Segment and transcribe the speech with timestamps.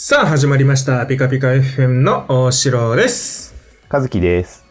[0.00, 1.04] さあ始まりました。
[1.06, 3.52] ピカピカ FM の大城です。
[3.90, 4.64] 和樹です。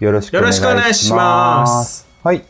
[0.00, 0.62] よろしくお願いします。
[0.62, 2.06] よろしくお願いします。
[2.22, 2.44] はい、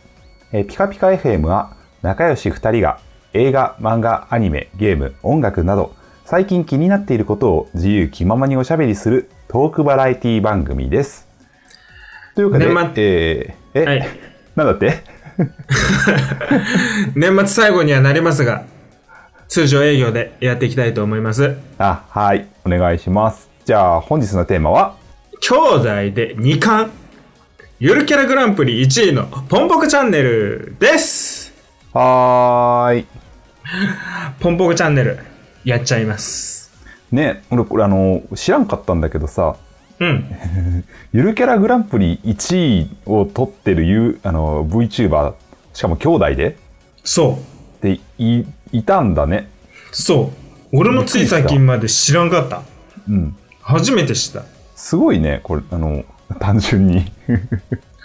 [0.50, 2.98] えーピカピカ FM は仲良し2人が
[3.32, 5.94] 映画、漫画、アニメ、ゲーム、音楽など
[6.24, 11.28] 最近気になっていることを自由気ままにおしゃべりするトークバラエティ番組です。
[12.34, 13.04] というわけで、年末。
[13.04, 14.08] えーえ、はい。
[14.56, 15.04] なんだって？
[17.14, 18.64] 年末最後にはなりますが
[19.50, 21.56] 通常営業でやっていきたいと思います。
[21.76, 23.50] あ、はい、お願いします。
[23.64, 24.94] じゃあ本日のテーマは？
[25.40, 25.82] 兄弟
[26.14, 26.92] で2冠。
[27.80, 31.52] ゆるキャラグランプリ1位のポンポコチャンネルです。
[31.92, 33.06] はーい。
[34.38, 35.18] ポンポコチャンネル
[35.64, 36.70] やっちゃいます。
[37.10, 39.56] ね、俺これあの、知らんかったんだけどさ、
[39.98, 40.32] うん。
[41.12, 45.34] ゆるキャラグランプリ1位を取ってるゆあの VTuber
[45.72, 46.56] しかも兄弟で？
[47.02, 47.40] そ
[47.82, 47.82] う。
[47.82, 49.48] でいいたんだね。
[49.92, 50.32] そ
[50.72, 50.78] う。
[50.78, 52.62] 俺もつい最近まで知らんかった。
[53.08, 53.36] うん。
[53.60, 54.44] 初めて知った。
[54.76, 56.04] すごいねこれあの
[56.38, 57.04] 単純に。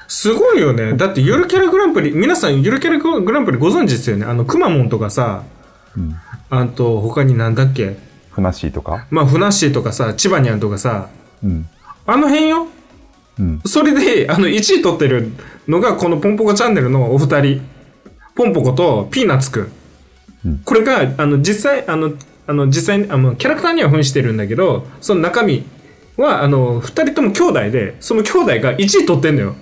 [0.07, 0.93] すごいよね。
[0.93, 4.25] だって、ゆるキャラグランプリ、皆さん、ゆるキャラグランプリご存知ですよね。
[4.25, 5.43] あの、くまモンとかさ、
[5.97, 6.15] うん。
[6.49, 7.97] あと、他になんだっけ？
[8.31, 9.07] ふなっしーとか？
[9.09, 11.09] まあ、ふなっしーとかさ、千葉にゃんとかさ、
[11.43, 11.67] うん。
[12.05, 12.67] あの辺よ。
[13.39, 13.61] うん。
[13.65, 15.31] それで、あの、1位取ってる
[15.67, 17.61] のが、このポンポコチャンネルのお二人。
[18.35, 19.71] ポンポコとピーナッツくん。
[20.45, 22.13] うんこれが、あの、実際、あの、
[22.47, 25.63] あの、実際に、あの、キャラクターには扮してるんだけど、その中身
[26.17, 29.55] は、あの、二人とも兄弟で、その兄弟が1位取ってんのよ。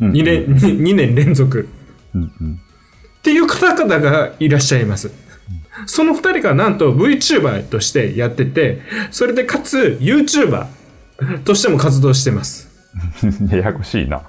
[0.00, 1.68] うん2年、2年連続。
[2.14, 2.60] うんうん
[3.22, 5.12] っていう方々がいらっしゃいます。
[5.86, 8.80] その二人がなんと VTuber としてやってて、
[9.12, 10.66] それでかつ YouTuber
[11.44, 12.68] としても活動してます。
[13.48, 14.22] ややこしいな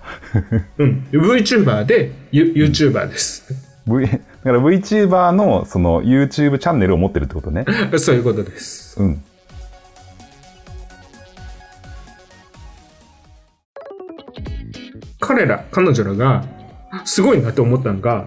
[0.77, 1.07] うん。
[1.11, 3.51] VTuber でユ YouTuber です。
[3.87, 4.07] v
[4.43, 6.27] だから VTuber のその YouTube
[6.57, 7.65] チャンネルを持ってるってことね
[7.97, 9.01] そういうことです。
[9.01, 9.23] うん
[15.19, 16.43] 彼ら、彼女らが
[17.05, 18.25] すごいなって思ったのが、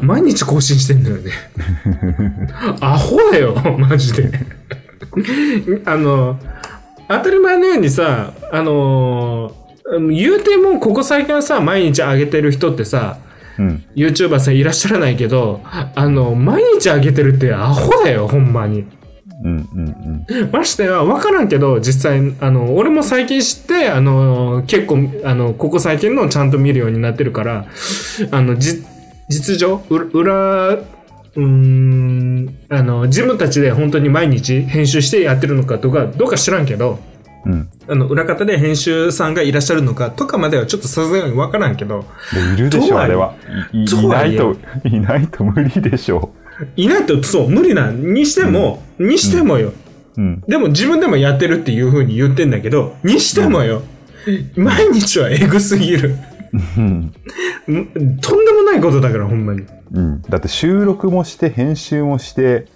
[0.00, 1.32] 毎日更新してんのよね。
[2.80, 4.30] アホだよ、マジで。
[5.84, 6.38] あの、
[7.08, 9.64] 当たり前のようにさ、あのー
[10.10, 13.18] 言うてもここ最近はさ、毎日上げてる人ってさ、
[13.58, 18.84] うん YouTuber さんいらっしゃらないけど、あの、毎日上げてるってアホだよ、ほんまに。
[19.42, 27.66] うんうんうんましては分からんけど実際あの俺も最近知ってあの結構あのここ最近のちゃんと見るようになってるから
[28.30, 28.82] あのじ
[29.28, 36.98] 実情う裏うーんあの自分たちで本当に毎日編集してやってるのかとかどうか知らんけど
[37.46, 37.68] うん。
[37.88, 42.04] あの裏方で編集さんがいらっしゃるのかとかまではちょっとさすがに分からんけど。
[42.32, 43.34] でいるでしょあれは。
[43.72, 46.30] いいないといないと無理でしょ
[46.76, 49.72] いないとそう無理なんにしても、にしてもよ、
[50.16, 50.40] うん。
[50.46, 53.82] でも自分でもやってるっていう風に言ってんだけど、にしてもよ、
[54.56, 56.16] 毎日はエグすぎる。
[56.76, 57.12] うんん。
[58.20, 59.64] とんでもないことだから、ほんまに。
[59.92, 62.66] うん、だって収録もして編集もして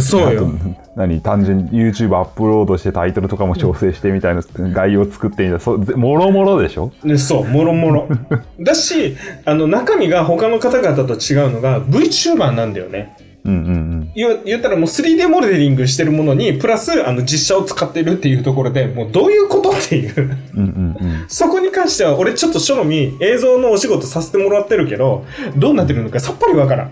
[0.00, 0.50] そうよ。
[0.96, 4.42] 何単純に YouTube アップロードしてタイトルとかも調整してみたいな
[4.72, 6.92] 概要を作ってみたいなそうぜもろもろでしょ？
[7.04, 8.08] ねそう、もろもろ。
[8.60, 13.16] だし、あの、中身が他の方々と違うのが VTuber なんだよね。
[13.44, 20.36] うんうん言ったらもう 3D モデリングしてるものに、プラス、あの、実写を使ってるっていうところで、もうどういうことっていう。
[20.54, 20.96] うん
[21.28, 25.24] そこに関しては、俺ちょっと正味映像のお仕事させてもらってるけど、
[25.56, 26.90] どうなってるのかさっぱりわからん。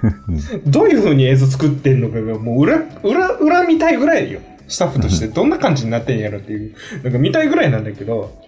[0.66, 4.40] どういう風に映像作ってんのかが、もう裏、裏、裏見たいぐらいよ。
[4.68, 5.28] スタッフとして。
[5.32, 6.72] どんな感じになってんやろっていう、
[7.02, 8.42] なんか見たいぐらいなんだけど、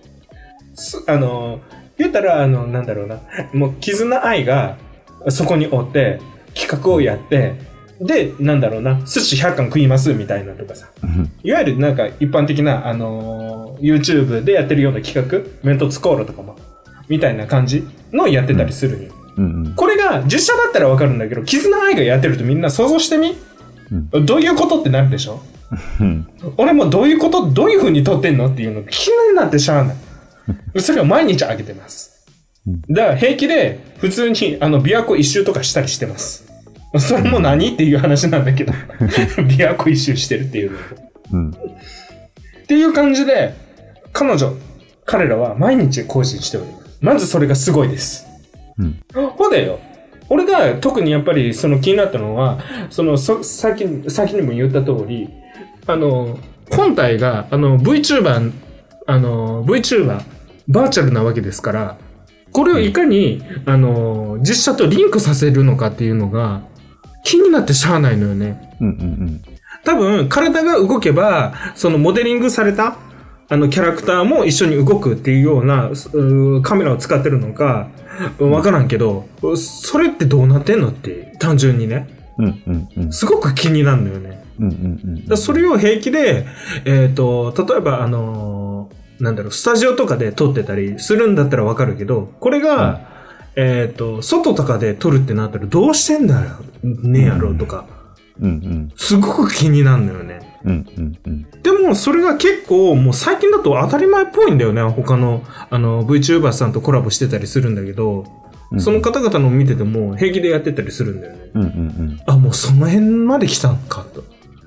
[0.75, 1.61] すあの、
[1.97, 3.21] 言ったら、あの、なんだろうな、
[3.53, 4.77] もう絆愛が
[5.29, 6.21] そこにおって、
[6.55, 7.55] 企画をやって、
[8.01, 10.89] で、なんだろうな、寿司100貫食いますみたいなとかさ。
[11.03, 11.31] うん。
[11.43, 16.57] いわゆるなんか一般的な、あのー YouTube でやってるような企画、メントツコールとかも、
[17.09, 19.09] みたいな感じのやってたりするに、
[19.39, 23.37] うんうんこれが実写だったらわかるんだけど、絆愛がやってるとみんな想像してみ、
[24.27, 25.41] どういうことってなるでしょ？
[26.01, 26.27] うん
[26.57, 30.81] 俺もどういうこと、どういう風に撮ってんのっていうのが気になってしゃあない。
[30.81, 32.27] それを毎日あげてます。
[32.91, 36.47] だから平気で普通にあの琵琶湖一周とかしたりしてます。
[36.99, 40.79] それも何っていう話なんだけど、 琵琶湖一周してるっていうの。
[41.33, 41.55] うんっ
[42.69, 43.55] ていう感じで、
[44.13, 44.55] 彼女、
[45.07, 46.99] 彼らは毎日更新しております。
[47.01, 48.27] まずそれがすごいです。
[48.78, 49.78] うんほだよ。
[50.30, 52.59] 俺が特にやっぱりその気になったのは、
[52.91, 55.28] その、そ先に、先にも言った通り、
[55.86, 56.39] あの、
[56.71, 58.53] 本体が、あの、VTuber、
[59.07, 60.21] あの、VTuber、
[60.69, 61.98] バーチャルなわけですから、
[62.53, 66.63] これをいかに、あの、実写とリンクさせるのかっていうのが、
[67.25, 68.77] 気になってしゃあないのよね。
[68.80, 69.42] うんうん
[69.84, 72.97] 多分、体が動けば、そのモデリングされた、
[73.50, 77.89] あの、キャラクターも一緒に動くっていうような、うカメラを使ってるのか、
[78.39, 82.09] わからんけど、それってどうなってんのって、単純にね。
[82.39, 83.12] うんうんうん。
[83.12, 84.45] すごく気になるのよね。
[84.60, 86.47] うんうんうんそれを平気で、
[86.84, 93.01] えっ、と、例えば、あのーなんだろう、スタジオとかで撮ってたりするんだったらわかるけど、これが、
[93.56, 96.51] えっ、と、外とかで撮るってなったらどうしてんだよ、
[96.83, 97.84] ねやろとか、
[98.41, 100.38] うんうんすごく気になるのよね。
[100.65, 104.83] うんうんうんでも、それが結構、もう最近だと当たり前っぽいんだよね。
[104.83, 108.25] 他の、あの、VTuber さんとコラボしてたりするんだけど、
[108.71, 111.51] うんその方々の見てても平気でやってたりするんだよね。
[111.55, 114.22] うんうんあ、もうその辺まで来たんかと。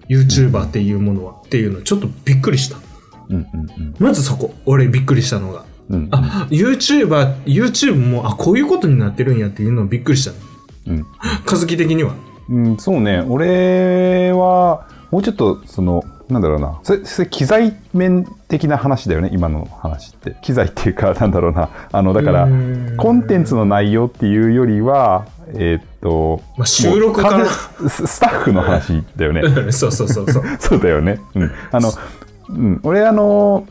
[0.10, 1.34] YouTuber っていうものは。
[1.46, 2.78] っていうの、ちょっとびっくりした。
[3.30, 4.56] うんうんうんまずそこ。
[4.66, 5.66] 俺びっくりしたのが。
[5.90, 10.32] うんあ、YouTuber、YouTube も、あ、こういうことになってるんやっていうのをびっくりした。
[10.88, 11.06] うん
[11.46, 12.16] 和樹的には。
[12.50, 13.24] うん、そうね。
[13.30, 16.80] 俺は、もうちょっと、その、なんだろうな。
[16.84, 20.38] それ、それ機材面的な話だよね、今の話って。
[20.42, 21.70] 機材っていうか、なんだろうな。
[21.92, 22.48] あの、だから
[22.96, 29.42] コンテンツの内容っていうよりは、えーっと、まあ収録かなススタッフの話だよね。
[29.72, 30.44] そうそうそうそう。
[30.60, 31.20] そうだよね。
[31.36, 31.52] うん。
[31.72, 31.92] あの、
[32.50, 33.68] うん、俺あの、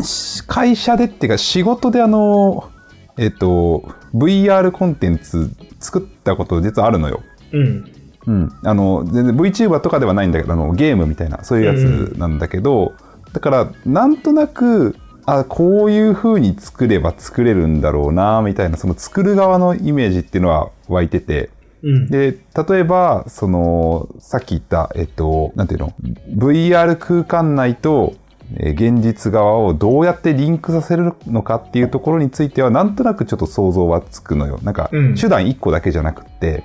[0.00, 2.70] し会社でっていうか仕事であの、
[3.16, 5.50] えっと、VR コンテンツ
[5.80, 7.22] 作ったこと実はあるのよ。
[7.52, 7.97] うん。
[8.28, 8.52] うん。
[8.62, 12.92] あの、全然 VTuber とかではないんだけど、あの、ゲームみたいな、そういうやつなんだけど、
[13.32, 21.50] だから、なんとなく、あ、こういう風に作れば作れるんだろうな、みたいな、その作る側のイメージっていうのは湧いてて、
[21.82, 22.10] うん。
[22.10, 22.36] で、
[22.68, 25.94] 例えば、その、さっき言った、えっと、なんていうの
[26.36, 28.14] ?VR 空間内と、
[28.56, 34.58] えー現実側をどうやってリンクさせるのかっていうところについては、なんとなくちょっと想像はつくのよ。
[34.62, 36.64] なんかうん、手段1個だけじゃなくって、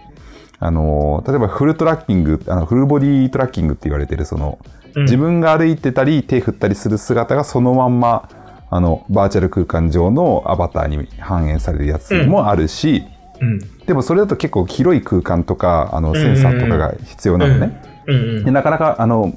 [0.63, 8.30] あのー、例えばフルトラッキング、あの、フルボディトラッキングって言われてる、その、うん自分が歩いてたり、手振ったりする姿がそのまんま、
[8.69, 13.04] あの、バーチャル空間上のアバターに反映されるやつもあるし、
[13.42, 13.60] うん。
[13.88, 17.81] でもそれだと結構広い空間とか、あの、センサーとかが必要なのね。
[18.06, 19.33] うんうんでなかなか、あの、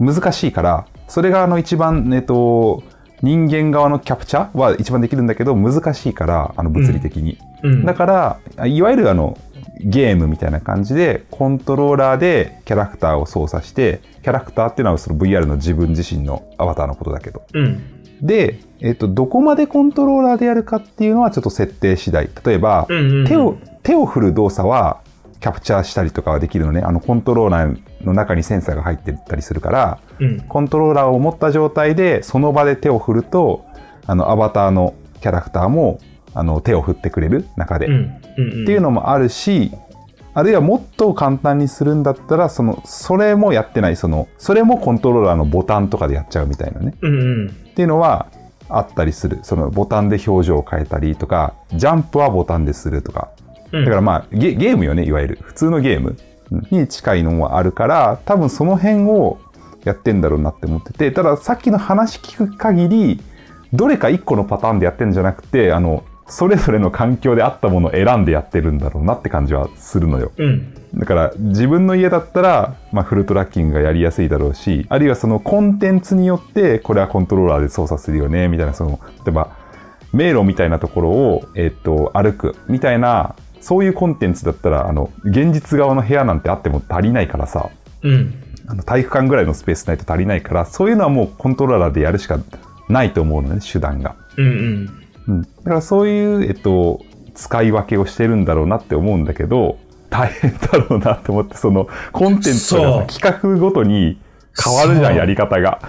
[0.00, 2.82] 難しいから、それがあの一番、えっと、
[3.20, 7.38] 人間側のキャプチャーは一番できるんだけど、難しいから、あの、物理的に。
[7.62, 7.84] うん。
[7.84, 9.36] だから、いわゆるあの、
[9.80, 17.42] ゲームみたいな感じで、コントローラーでキャラクターを操作して、キャラクターっていうのはその VR の自分自身のアバターのことだけど。
[17.52, 17.82] うん。
[18.22, 22.28] で、えっと、どこまでコントローラーでやるかっていうのはちょっと設定次第。
[22.44, 22.86] 例えば。
[23.26, 25.00] 手を、手を振る動作は
[25.40, 26.80] キャプチャーしたりとかはできるのね。
[26.80, 30.40] あの、コントローラーの中にセンサーが入ってたりするから、うん。
[30.40, 33.64] コントローラーを持った状態で、その場で手を振ると、
[34.06, 35.98] あの、アバターのキャラクターも、
[36.34, 37.86] あの、手を振ってくれる中で。
[37.86, 38.20] うん。
[38.36, 38.62] うん。
[38.62, 39.72] っていうのもあるし、
[40.34, 46.94] あるいはもっと簡単にするんだったら、その、それもやってない、その、それもコントローラーのボタンとかでやっちゃうみたいなね。
[47.00, 47.48] うんうん。
[47.48, 48.26] っていうのは
[48.68, 49.38] あったりする。
[49.42, 53.30] そのボタンで表情を変えたりとか、ジャンプはボタンでするとか。
[53.72, 55.38] うんだからまあゲゲームよね、いわゆる。
[55.42, 56.16] 普通のゲーム
[56.70, 59.38] に近いのもあるから、多分その辺を
[59.84, 63.22] やってんだろうなって思ってて、たださっきの話聞く限り、
[63.72, 70.32] どれか一個のパターンでやってんじゃなくて、あの、それぞれの環境であったものを選んでやってるんだろうなって感じはするのよ。
[70.36, 70.74] うん。
[70.94, 79.50] だから自分の家だったら、まあ、フルトラッキングがやりやすいだろうし、あるいはそのコンテンツによって、これはコントローラーで操作するよね、みたいな、その、例えば、
[80.12, 87.68] 迷路みたいなところを、えっと、歩く、みたいな、そういうコンテンツだったら、あの、現実側の部屋なんてあっても足りないからさ、
[88.02, 88.34] うん。
[88.68, 92.38] あの体育館ぐらいのスペースないと足りないから、そういうのはもうコントローラーでやるしか
[92.88, 94.16] ないと思うのね、手段が。
[94.36, 95.05] うんうん。
[95.28, 95.42] うん。
[95.42, 97.00] だからそういう、えっと、
[97.34, 99.78] 使い分けをしてるんだろうなって思うんだけど、
[100.10, 104.18] 大変だろうなって思って、その、コンテンツとかそうさ企画ごとに
[104.62, 105.80] 変わるじゃ、んやり方が。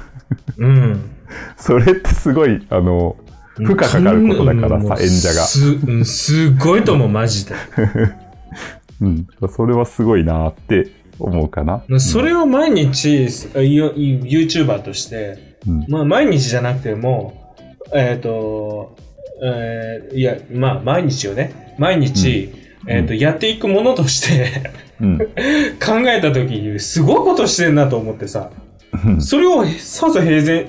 [0.58, 1.12] うん。
[1.58, 3.16] それってすごい、あの、
[3.56, 5.42] 負荷かかることだからさ、演者が。
[5.46, 7.56] す、うんすごいと思う、マジで。
[9.02, 9.28] うん。
[9.50, 11.84] それはすごいなって思うかな。
[12.00, 15.86] それを毎日、ユ YouTuber として、うん。
[15.88, 17.56] まあ毎日じゃなくても、
[17.94, 18.96] えっ、と、
[19.44, 22.54] えーいや、まあ毎日をね、毎日、
[22.88, 25.18] えっ、と、やっていくものとしてうん。
[25.80, 28.50] 考えたときに、すごいことしてんなと思ってさ、
[29.20, 30.66] それをさぞ平然、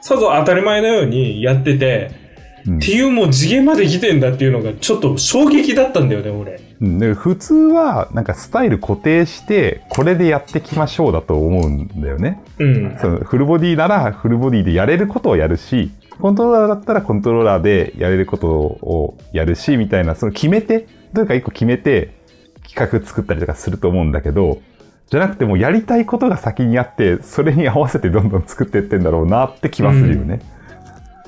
[0.00, 2.28] さぞ当たり前のようにやってて、うん
[2.76, 6.60] っていうもう次元まで来てんだっていうのがちょっと衝撃だったんだよね、俺。
[6.80, 12.42] う普通は、なんかスタイル固定して、これでやってきましょうだと思うんだよね。
[12.58, 12.98] うん。
[13.00, 22.14] そのフルボディならフルボディでやれることをやるし、コントローラーだったらコントローラーでやれることをやるし、みたいな、その決めて、どれか一個決めて
[22.68, 24.60] 企画作ったりとかすると思うんだけど、
[25.10, 30.40] じゃなくてもうやりたいことが先にあって、それに合わせてどんどん作っていってんだろうなって気はするよね。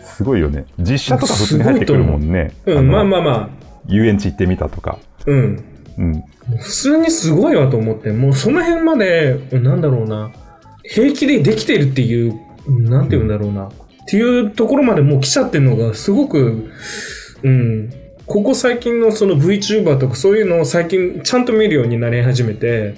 [0.02, 0.66] すごいよね。
[0.78, 2.52] 実写とか普通に入ってくるもんね。
[2.66, 3.48] うん、まああまあまあ。
[3.86, 4.98] 遊園地行ってみたとか。
[5.24, 5.64] うん。
[5.98, 6.24] うん。
[6.58, 10.30] 普通にすごいわと思って、もうその辺まで、なんだろうな、
[10.84, 12.34] 平気でできてるっていう、
[12.68, 13.70] なんて言うんだろうな、
[14.02, 16.70] っていうところまでもう来ちゃってるのが、すごく、
[17.42, 17.92] うん、
[18.26, 22.94] ここ最近のその VTuber とかそういうのを最近ちゃんと見るようになり始めて、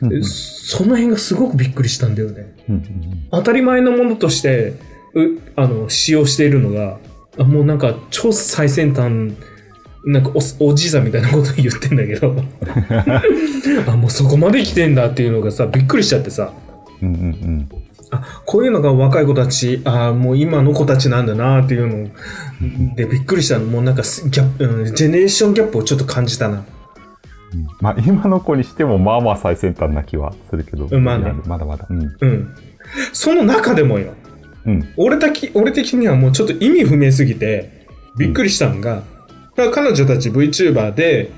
[0.00, 0.24] うんうん。
[0.24, 2.52] その辺がすごくびっくりしたんだよね。
[2.68, 3.28] うんうん。
[3.30, 4.74] 当たり前のものとして、
[5.14, 6.98] うあの、使用しているのが、
[7.38, 9.34] あもうなんか超最先端、
[10.04, 12.34] なんかおおじいさんみたいなこと言ってんだけど、
[13.86, 16.52] あ、もうそこまで来てんだっていうのがさ、びっくりしちゃってさ、
[17.00, 17.68] うんうんうん
[18.12, 23.64] あ、こういうのが若い子たち、あもう今の子たちなんだなっていうのでびっくりしたの。
[23.64, 26.58] もうなんかスギャップ、うんジェネレーションギャップをちょっと感じたな。
[26.58, 26.58] う
[27.56, 30.88] んまあ今の子にしてもまあまあ最先端な気はするけど。
[30.90, 31.86] うんまあねまだまだ。
[31.88, 32.16] うん。
[32.20, 32.54] うん。
[33.12, 34.12] その中でもよ、
[34.66, 34.92] うん。
[34.96, 37.86] 俺だき俺的にはもうちょっと意味不明すぎて
[38.18, 39.02] びっくりしたのが、
[39.56, 41.30] 彼女たち VTuber で、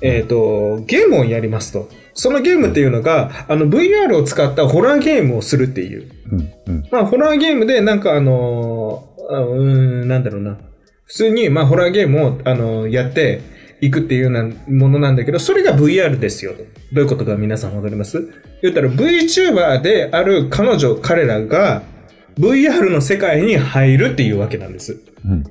[0.00, 1.88] えっ、と、ゲームをやりますと。
[2.14, 6.10] そのゲームっていうのが、あの VR を使ったホラーゲームをするっていう。
[6.32, 6.52] うん。
[6.66, 6.88] うん。
[6.90, 10.56] まあ、ホラーゲームで、なんかあのうーん、なんだろうな。
[11.06, 13.40] 普通に、まあ、ホラーゲームを、あのーやって
[13.80, 16.52] いくっていうようなものなんだけど、それが VR ですよ。
[16.92, 18.26] どういうことか皆さんわかります？
[18.62, 21.82] 言ったら VTuber である彼女、彼らが
[22.38, 24.98] VR の世界に入るっていうわけなんです。
[25.26, 25.42] うん。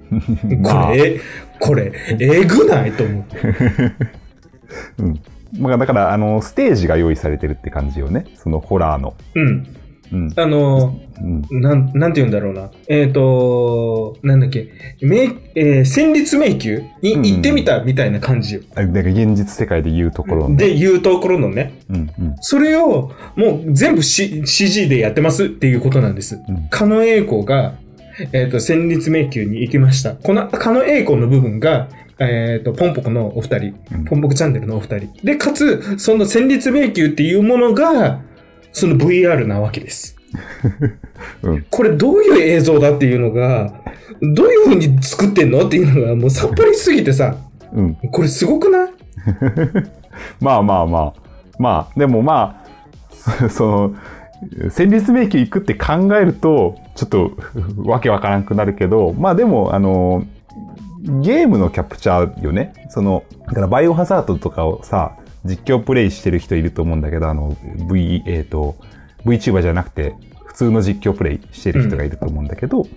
[0.63, 1.22] こまあれ、え
[1.60, 3.38] これ、えぐないと思って。
[5.00, 5.22] うん。
[5.60, 8.26] まあだから、あの、ステージが用意されてるって感じよね。
[8.36, 9.16] そのホラーの。
[9.36, 9.68] うん。
[10.12, 10.34] うん。
[10.36, 11.42] あのうん。
[11.42, 12.70] ーなん、なんて言うんだろうな。
[12.88, 14.70] えっ、となんだっけ、
[15.02, 16.82] めえー戦慄迷宮？
[17.02, 18.62] に行ってみたみたいな感じよ。
[18.76, 20.56] あだから現実世界で言うところの。
[20.56, 21.82] で、言うところのね。
[21.90, 21.96] うん。
[21.96, 22.36] うん。
[22.42, 26.36] それを、もう全部、C、CG でやってますっていうことなんです。
[26.36, 27.76] うん狩野英孝が、
[28.32, 30.14] えっ、と、戦慄迷宮に行きました。
[30.16, 35.13] この狩野英孝の部分が、えっ、と、ポンポコのお二人、うんポンポコチャンネルのお二人。
[35.24, 38.22] で、かつ、その戦慄迷宮っていうものが、
[38.72, 40.15] その VR なわけです。
[41.43, 41.65] うん。
[41.70, 43.74] これどういう映像だっていうのが、
[44.22, 47.36] どういう風に作ってんのっていうのがもうさっぱりすぎてさ、
[47.74, 47.96] うん。
[48.12, 48.89] これすごくない？
[50.39, 51.24] まあまあまあ。
[51.60, 52.63] まあ、でもま
[53.43, 53.96] あ、 その、
[54.70, 57.32] 戦慄迷宮行くって考えると、ちょっと
[57.77, 60.25] わけわからんくなるけど、まあでも、あの、
[61.04, 62.74] ゲームのキャプチャーよね？
[62.90, 67.58] その、だからバイオハザードとかをさ、実況プレイしてる人いると思うんだけど、あの、
[67.92, 68.76] V、えっ、と、
[69.26, 72.88] VTuber じゃなくて、普通の実況プレイしてる人がいると思うんだけど、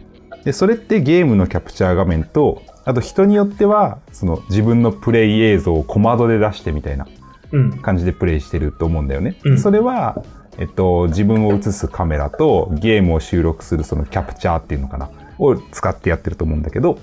[0.45, 7.09] で、それってゲームのキャプチャー画面と、あと人によっては、その自分のプレイ映像を小窓で出してみたいな
[7.51, 7.79] うん。
[7.79, 9.37] 感じでプレイしてると思うんだよね。
[9.45, 10.23] うんそれは、
[10.59, 16.99] えっと、自分を映すカメラとゲームを収録するそのキャプチャーっていうのかな、を使ってやってると思うんだけど、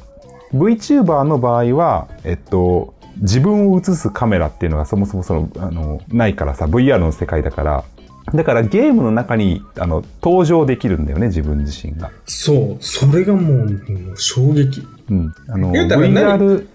[0.53, 7.83] VTuber の場合は、えっと、自分を映すカメラっていうのがそもそもその、あの、ないからさ、VR の世界だから、
[8.33, 12.11] だからゲームの中に、あの、登場できるんだよね、自分自身が。
[12.25, 12.83] そう。
[12.83, 13.81] それがもう、
[14.15, 14.87] 衝撃。
[15.09, 15.33] うん。
[15.49, 16.65] あの、VR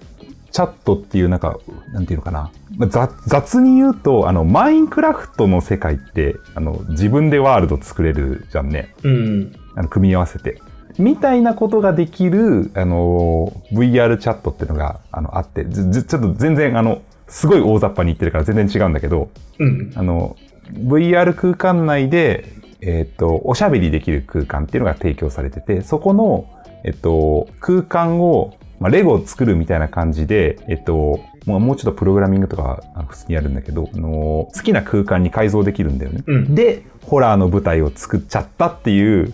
[0.51, 1.59] チャットっていうなんか、
[1.93, 2.51] なんていうのかな。
[2.77, 8.95] まあ雑雑に言うと、あの、マインクラフトの世界って、あの、自分でワールド作れるじゃんね。
[9.03, 9.53] うん。
[9.75, 10.61] あの、組み合わせて。
[10.99, 19.93] みたいなことができる、あの、VR チャットっていうのが、あの、あって、ちょっと全然、あの、すごい大雑把に言ってるから全然違うんだけど、うん。
[19.95, 20.37] あの、
[20.73, 26.47] VR 空間内で、えっ、と、おしゃべりできる空間っていうのが提供されてて、そこの、
[26.85, 36.23] えっ、と、空間を、まあ、レゴを作るみたいな感じで、えっ、と、もうもうちょっとプログラミングとかあ普通にやるんだけど、あの好きな空間に改造できるんだよね。
[36.27, 39.33] うんで、ホラーの舞台を作っちゃったっていう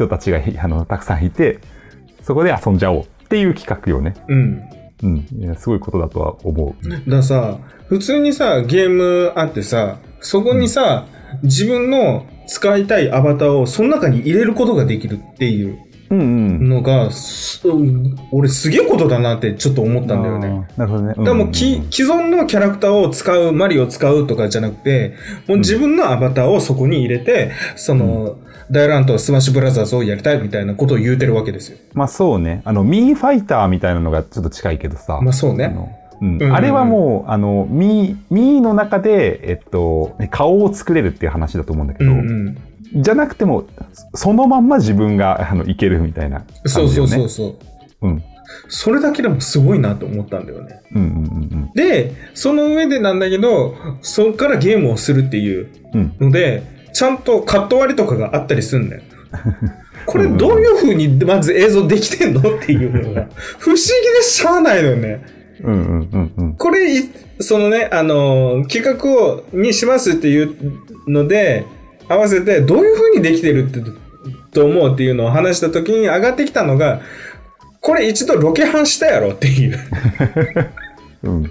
[0.00, 1.58] 人たちがあのたくさんいて、
[2.22, 4.14] そこで遊んじゃおうっていう企画よね。
[4.28, 4.62] うん。
[5.02, 5.08] う
[5.50, 5.56] ん。
[5.56, 6.88] すごいことだとは思う。
[6.88, 11.06] だからさ、普通にさ、ゲームあってさ、そこにさ、
[11.42, 15.78] 自分の使いたいアバターをその中に入れることができるっていう
[16.10, 16.68] うんうん。
[16.68, 20.66] のが、すうん俺すげえことだなってちょっと思ったんだよね。
[20.76, 21.14] なるほどね。
[21.16, 25.14] うんでもき、既存のキャラクターを使う、マリオを使うとかじゃなくて、
[25.46, 28.36] もう自分のアバターをそこに入れて、その、
[28.70, 31.78] 大乱闘スマッシュブラザーズをやりたいみたいなことを言うてるわけですよ。
[31.92, 32.62] まあそうね。
[32.64, 35.20] あの、ミーファイターみたいなのがちょっと近いけどさ。
[35.22, 35.74] まあそうね。
[35.74, 36.00] うん
[36.52, 42.18] あれはもう、あの、ミー、ミーの中で、えっと、ね顔を作れるっていう話だと思うんだけど、うん
[42.94, 43.02] うん。
[43.02, 43.66] じゃなくても、
[44.12, 46.88] そのまんま自分が、あの、いけるみたいな感じそう。
[46.90, 47.58] そうそうそ
[48.02, 48.06] う。
[48.06, 48.22] うん。
[48.68, 50.82] それだけでもすごいなと思ったんだよね。
[50.94, 51.24] うんうんうんう
[51.70, 51.72] ん。
[51.74, 55.68] で、その上でなんだけど、そっからゲームをするっていう
[56.20, 56.30] うん。
[56.92, 59.02] ちゃんとカット割りとかがあったりするんだよ。
[60.06, 63.28] これどういう風にまず映像できてんのっていうのが、
[63.58, 63.82] 不思議
[64.18, 65.22] でしゃあないのよね。
[65.62, 66.54] うんうんうんうん。
[66.54, 70.56] これ、いそのね、あのー企画を、にしますっていう
[71.06, 71.64] ので、
[72.08, 73.80] 合わせて、どういう風にできてるって、
[74.52, 77.02] と思うっていうのを話した時に上がってきたのが、
[77.80, 79.78] これ一度ロケハンしたやろっていう。
[81.24, 81.50] うん。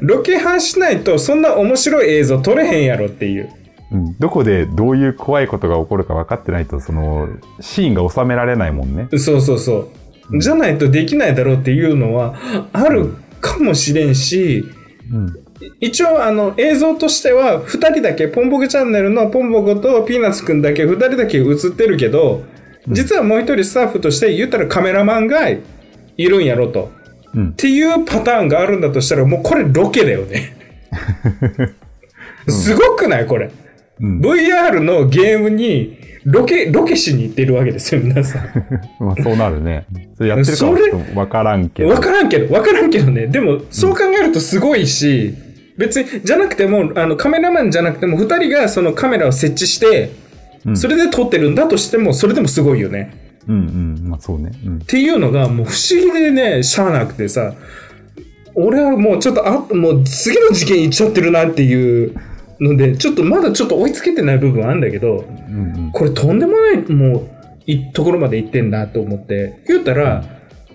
[0.00, 3.48] ロケハンしないとそんな面白い映像撮れへんやろっていう。
[3.90, 7.28] うん、どこでどういう怖いことが起こるか分かってないとその
[7.60, 9.08] シーンが収められないもんね。
[9.18, 9.90] そうそうそ
[10.30, 10.40] う。
[10.40, 12.36] じゃないとできないだろうっていうのは
[12.72, 14.64] あるかもしれんし、
[15.12, 15.34] うん
[15.80, 22.44] 一応あの映像としては2人だけ、ポンポコチャンネルのポンポコとピーナッツくんだけ2人だけ映ってるけど、
[22.86, 25.60] 実はもう一人スタッフとして言ったらカメラマンがい
[26.16, 26.92] るんやろと。
[27.34, 30.56] うんっていうパターンがあるんだとしたらもうこれロケだよね。
[32.48, 33.26] すごくない？
[33.26, 33.50] これ。
[34.00, 38.42] うん、VR のゲームにロケ、ロケしに行ってるわけですよ、皆さん。
[39.00, 39.86] まあそうなるね。
[40.16, 41.88] それやってるかはちょっと分からんけど。
[41.88, 43.26] わからんけど、わからんけどね。
[43.26, 45.34] でも、そう考えるとすごいし、
[45.78, 50.10] 別に、じゃなくても、あの、カメラマンじゃなくても、二人がそのカメラを設置して、
[50.66, 53.14] うんそれで撮ってるんだとしても、それでもすごいよね。
[53.46, 53.54] うん
[54.02, 54.50] うん、まあそうね。
[54.66, 54.78] うんっ。
[54.80, 57.54] ていうのが、もう不思議でね、しゃあなくてさ、
[58.54, 62.12] 俺はもうちょっと、あ、もう次の事件行っちゃってるなっていう
[62.60, 67.28] ので、ちょっとまだちょっと追いつけてない部分あるんだけど、うんこれとんでもない、もう、
[67.66, 69.62] いところまで行ってんなと思って。
[69.66, 70.24] 言ったら、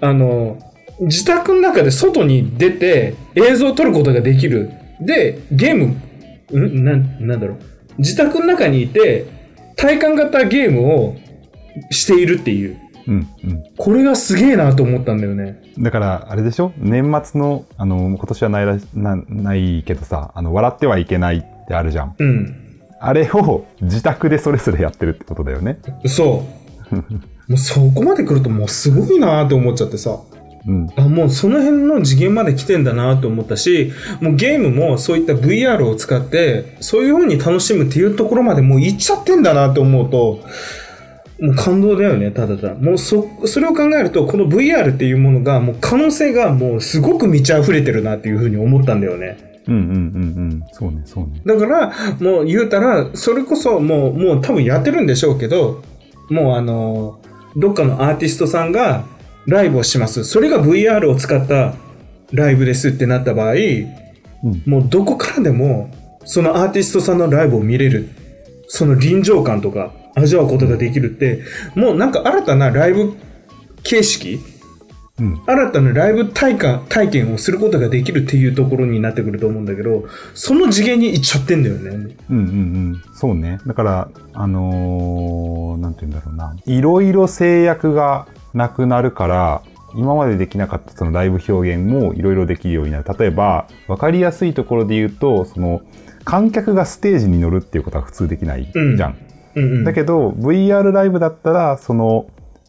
[0.02, 0.58] あの、
[1.02, 4.72] 自宅の中で外に出て映像を撮ることができる。
[5.02, 5.86] で、ゲーム、
[6.60, 6.84] ん？
[6.84, 7.58] なん、なんだろう。
[7.98, 9.26] 自宅の中にいて、
[9.76, 11.16] 体感型ゲームを
[11.90, 12.78] しているっていう。
[13.08, 13.64] うんうんうん。
[13.76, 15.62] これがすげえなと思ったんだよね。
[15.80, 16.72] だから、あれでしょ？
[16.78, 22.16] 年末の、あの、今年はないらな、ないけどさ、あの、笑ってはいけないってあるじゃん。
[22.18, 22.56] うん。
[23.00, 25.80] あれを自宅でそれぞれやってるってことだよね。
[26.06, 26.46] そ
[26.92, 26.96] う。
[27.50, 30.20] もうそこまで来るともうすごいなって思っちゃってさ。
[30.66, 30.90] うん。
[30.96, 40.40] あもうその辺の次元まで来てんだなと思ったし、もうゲームもそういった VR を使って、そういう風に楽しむっていうところまでもう行っちゃってんだなと思うと、
[41.42, 42.76] もう感動だよね、ただただ。
[42.76, 49.53] もうそ、それを考えると、この VR っていうものが、もう可能性がもうすごく満ち溢れてるなっていう風に思ったんだよね。
[49.68, 49.96] うんうんうんう
[50.56, 50.64] ん。
[50.74, 51.42] そうね、そうね。
[51.46, 55.84] だから、もう言うたら、それこそもう、もう多分やってるんでしょうけど、
[56.30, 57.20] もうあの、
[57.56, 59.06] どっかのアーティストさんが
[59.46, 60.24] ライブをします。
[60.24, 61.74] それが VR を使った
[62.32, 65.90] ライブですってなった場合、うんもうどこからでも、
[66.26, 68.10] そのアーティストさんのライブを見れる。
[68.68, 71.44] その臨場感とか味わうことができるって、
[71.76, 73.14] もうなんか新たなライブ
[73.84, 74.40] 形式
[75.20, 75.42] うん。
[75.46, 82.16] 新たなライブ体感、体験をすることができるっていうところになってくると思うんだけど、その次元に行っちゃってんだよね。
[82.30, 82.40] うんうんう
[82.96, 83.02] ん。
[83.14, 83.60] そうね。
[83.68, 86.56] だから、あのーなんて言うんだろうな。
[86.66, 89.62] いろいろ制約がなくなるから、
[89.96, 93.06] 今までできなかったそのライブ表現もいろいろできるようになる。
[93.18, 95.82] 例えば、わかりやすいところで言うと、その、
[96.26, 99.18] 観客がステージに乗るっていうことは普通できないじゃん。
[99.56, 99.84] うんうんうん。
[99.84, 102.26] だけど、VR ライブだったら、その、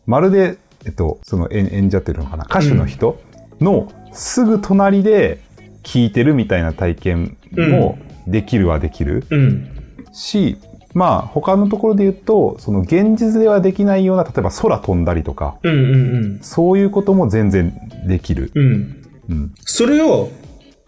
[0.07, 3.21] まるで、えっと、その演演者っていうのかな、歌手の人
[3.61, 5.41] のすぐ隣で
[5.83, 9.69] 聴いてるみたいな体験もできるはできるうん。
[10.13, 10.59] し、
[10.95, 17.73] まあ、他のところで言うと、その現実ではできないような、例えば空飛んだりとか、うんうんそういうことも全然
[18.07, 18.51] できる。
[18.55, 18.65] うん。
[18.67, 19.05] うん。
[19.29, 19.55] うん。
[19.65, 20.31] それを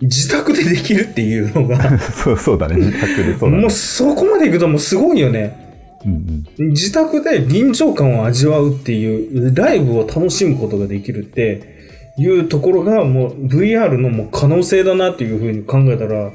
[0.00, 2.76] 自宅でできるっていうのが、 そう、そうだね。
[2.76, 3.70] 自宅でそうだねもう。
[3.70, 5.65] そこまで行くともうすごいよね。
[6.06, 6.70] うんうん。
[6.70, 11.76] 自宅で臨場感を味わうっていう、ライブを楽しむことができるって
[12.16, 16.30] いうところがもう VR のもう可能性だなっていうふうに考えたら、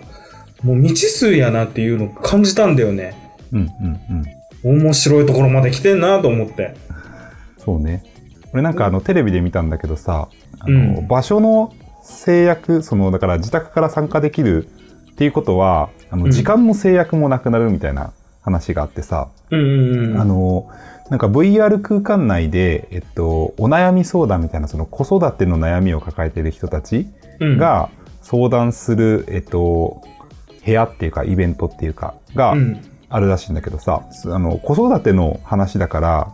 [0.64, 3.16] もう未知数やなっていうのを感じたんだよね。
[3.52, 4.82] うんうんうん。
[4.84, 6.76] 面白いところまで来てんなと思って。
[7.58, 8.04] そうね。
[8.54, 10.30] 俺なんかあのテレビで見たんだけどさ、
[10.60, 14.68] あのうん場所の制約、そのだから自宅から参加できる
[15.14, 20.22] っていうことは、あうんの時間の制約もなくなるみたいな話があってさ、うんうんうん。
[20.22, 20.70] あの、
[21.10, 27.08] なんか VR 空間内で、えっと、お悩み相談みたいな、その子育ての悩みを抱えている人たち
[27.40, 27.90] うん、が
[28.22, 30.02] 相談する、えっと、
[30.64, 36.34] 部屋っていうか、イベントっていうか、がうん、あるらしいんだけどさ、あの、子育ての話だから、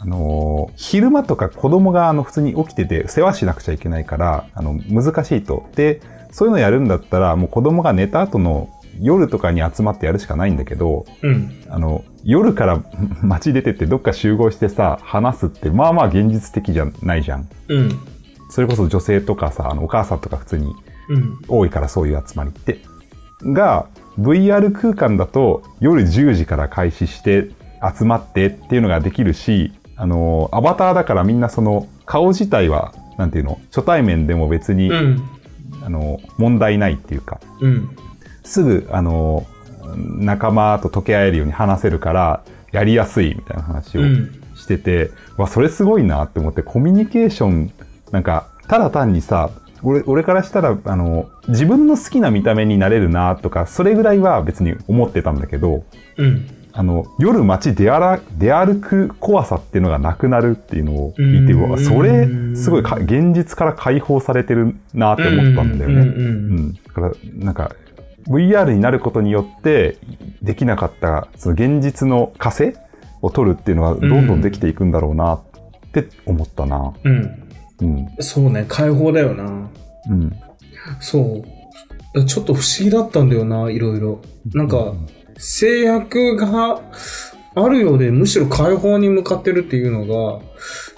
[0.00, 5.68] あの、昼間とか子供があの普通に起きてて世話しなくちゃいけないから、あの、難しいと。
[5.76, 8.68] で、そういうのやるんだったら、もう子供が寝た後の
[9.00, 11.50] 夜とかに集まってやるしかないんだけど、うん。
[11.68, 12.82] あの、夜から
[13.22, 17.48] 街出てってどっか集合してさ、話すって、まあまあ現実的じゃないじゃん。
[17.68, 17.98] うん。
[18.50, 20.74] それこそ女性とかさ、あの、お母さんとか普通に
[21.08, 21.38] うん。
[21.48, 22.78] 多いからそういう集まりって。
[23.42, 23.86] が、
[24.18, 27.50] VR 空間だと夜10時から開始して
[27.96, 35.22] 集まってっていうのができるし、あの、アバターだからみんなその顔自体は、なんていうの、初対面でも別に、うん。
[35.82, 37.90] あの、問題ないっていうか、うん。
[38.42, 39.46] すぐ、あの、
[39.96, 44.40] 仲間と溶け合えるように話せるから、やりやすいみたいな話をうん。
[44.54, 47.72] してて、わ、それすごいなって思って、コミュニケーション、
[48.12, 49.50] なんか、ただ単にさ、
[49.82, 55.84] 俺俺からしたら、あの、自分の好きな見た目になれるなとか、それぐらいは別に思ってたんだけど、
[56.18, 56.46] うん。
[56.72, 66.00] あの、夜街出歩出歩く怖さっていうのがなくなるっていうのを聞いて、うんうわそれ、すごいか現実から解放されてるなって思ったんだよね。
[66.00, 66.08] うん。
[66.08, 66.12] う。
[66.12, 66.74] うんん。
[66.74, 67.12] だから、
[67.44, 67.74] なんか、
[68.28, 69.98] VR になることによって、
[70.42, 72.74] できなかった、その現実の枷
[73.22, 75.40] を取るっていうのは、どんどんできていくんだろうなっ
[75.92, 76.92] て思ったな。
[77.04, 77.50] うん。
[77.82, 78.08] うん。
[78.20, 79.70] そうね、解放だよな。
[80.10, 80.32] うん。
[81.00, 81.44] そ
[82.14, 82.24] う。
[82.24, 84.20] ちょっと不思議だったんだよな、いろいろ。
[84.54, 84.94] なんか、
[85.36, 86.80] 制約が
[87.54, 90.40] あるようで、むしろ解放に向かってるっていうのが、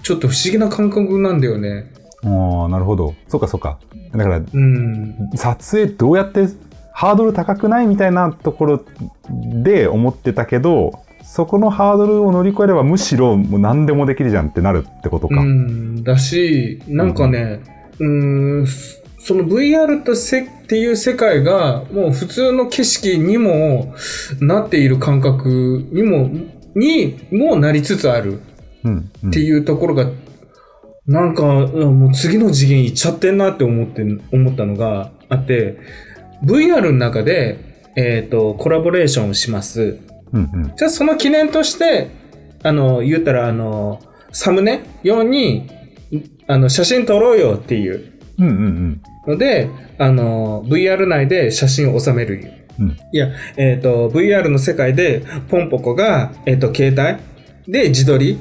[0.02, 1.92] ちょっと不思議な感覚なんだよね。
[2.24, 3.14] ああ、なるほど。
[3.28, 3.78] そうかそうか。
[4.12, 5.30] だから、うん。
[5.34, 6.46] 撮影どうやって、
[6.92, 8.84] ハードル高くないみたいなところ
[9.30, 15.40] で思ってたけど、そこのハードルを乗り越えればむしろもう何でもできるじゃんってなるってことか。
[15.40, 17.60] うん、だし、なんかね、
[17.98, 18.06] う
[18.62, 18.66] ん、
[19.18, 23.94] その VR とせっていう世界が、もう普通の景色にも
[24.40, 26.30] なっている感覚にも、
[26.74, 28.40] にもなりつつある。
[29.28, 30.10] っていうところが、
[31.06, 35.78] なんか、もう次の次元行っちゃってんなって思って、思ったのがあって、
[36.44, 39.98] VR の中で、えっ、と、コラボレーションをします。
[40.32, 40.76] うんうん。
[40.76, 42.08] じゃあその記念として、
[42.62, 44.00] あの、言ったら、あの、
[44.32, 45.68] サムネ用に、
[46.46, 52.48] あの、写真撮ろうよっていううんうんので、あの、VR 内で写真を収めるよ。
[52.80, 52.96] うん。
[53.12, 57.22] いや、えっ、と、VR の世界で、ポンポコが、えっ、と、携帯
[57.72, 58.38] で自撮り、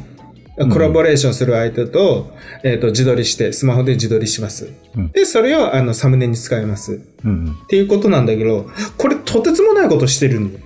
[0.68, 2.32] コラボレーションする相手と、
[2.64, 4.72] えっ、と、自撮りして、スマホで自撮りします。
[4.96, 7.02] うんで、それを、あの、サムネに使います。
[7.24, 7.52] うんうん。
[7.52, 10.66] っていうことなんだけど、これとてつもないことしてるんだよ。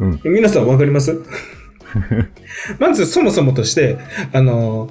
[0.00, 1.20] うん皆さんわかります？
[2.78, 3.98] まずそもそもとして、
[4.32, 4.90] あの、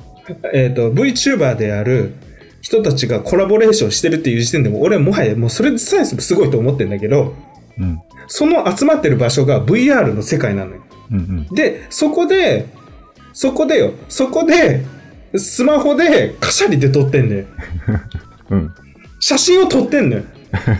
[0.53, 2.13] えっ、と、VTuber である
[2.61, 7.35] 人たちがコラボレーションしてるっていう時点でも、俺はもはやもうそれさえすごいと思ってんだけど、
[7.79, 10.83] うんその集まってる場所が VR の世界なのよ。
[11.11, 11.21] うんう
[11.51, 11.55] ん。
[11.55, 12.65] で、そこで、
[13.39, 14.83] そこでよ、そこで、
[15.35, 17.45] スマホでカシャリで撮ってんだよ。
[18.49, 18.73] うん。
[19.19, 20.23] 写真を撮ってんのよ。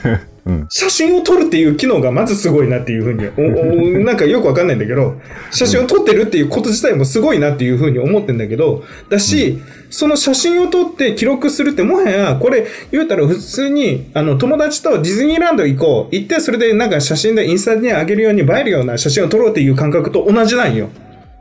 [0.43, 0.65] うん。
[0.67, 9.59] 写真を撮るっていう機能がまずすごいなっていうふうに、おおなんかよくわかんないんだけど、写真を撮ってるっていうこと自体もすごいなっていうふうに思ってんだけど、だし、
[9.91, 16.15] その写真を撮って記録するってもはや、これ言うたら普通に、あの、友達とディズニーランド行こう。
[16.15, 20.89] 行って、それでなんか写真でインスタに上げるように映えるような写真を撮ろうっていう感覚と同じなんよ。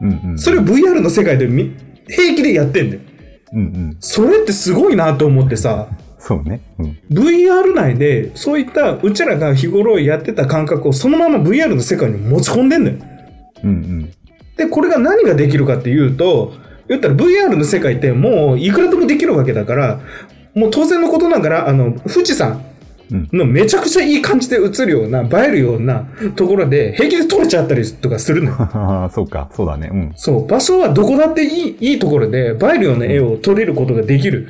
[0.00, 0.38] うんうん。
[0.38, 1.74] それを VR の世界でみ
[2.08, 3.02] 平気でやってんだよ。
[3.52, 3.96] うんうん。
[4.00, 6.60] それってすごいなと思ってさ、そうね。
[6.78, 6.98] うん。
[7.10, 12.96] VR 内で、そういった、うちらが日頃やってた感覚をそのまま VR の世界に持ち込んでんのよ。
[13.62, 14.12] うんうん。
[14.56, 16.54] で、これが何ができるかっていうと、
[16.88, 20.00] 言ったら VR の世界ってもういくらでもできるわけだから、
[20.54, 22.75] もう当然のことながら、あの、富士山うん
[23.10, 28.56] のめちゃくちゃいい感じで映るような、映えるようなところで平気で撮れちゃったりとかするのよ。
[28.58, 29.48] ああ、そうか。
[29.54, 29.90] そうだね。
[29.92, 30.12] うん。
[30.16, 34.48] そう、場所はどこだっていい、いいところで映えるような絵を撮れることができる。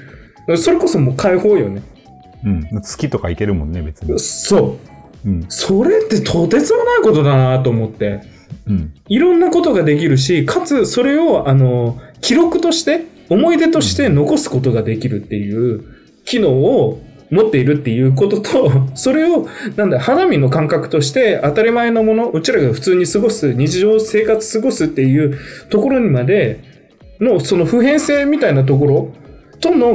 [0.57, 1.83] それこそもう解放よね。
[2.45, 2.83] うん。
[2.83, 4.19] 月とかいけるもんね、別に。
[4.19, 4.79] そ
[5.25, 5.29] う。
[5.29, 5.45] うん。
[5.49, 8.21] それってとてつもないことだなと思って。
[8.69, 8.95] うん。
[9.09, 15.85] いろんなことができるし、かつそれを、あの、記録として、思い出として残すことができるっていう
[16.25, 25.37] 機能を持っているっていうことと、 それを、なんだ、肌身の感覚として当たり前のもの、うちらが普通に過ごす、日常生活過ごすっていう
[25.69, 26.61] ところにまで
[27.21, 29.09] の、その普遍性みたいなところ
[29.61, 29.95] との、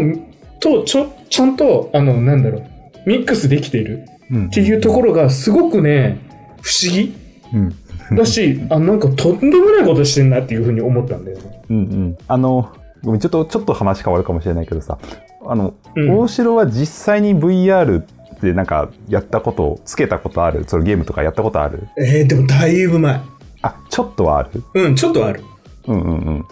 [0.59, 4.45] と、ちょ、ちゃんと、あの、なんだろう、ミックスできているうん。
[4.47, 6.19] っていうところがすごくね、
[6.61, 7.13] 不思議
[7.53, 8.15] うん。
[8.15, 11.61] だし、あ、なんかとんでもないことしてんなっていうふうに思ったんだよね。
[11.69, 12.17] うんうん。
[12.27, 12.71] あの、
[13.03, 14.97] ごめん、ちょっと、ちょっと話変わるかもしれないけどさ、
[15.45, 18.03] あの、うん大城は実際に VR
[18.41, 20.63] でなんかやったこと、つけたことある？
[20.67, 21.87] そのゲームとかやったことある？
[21.97, 23.19] えー、でもだいぶ前。
[23.61, 25.43] あ、ちょっとはあるうん、ちょっとある。
[25.87, 26.45] うんうんうん。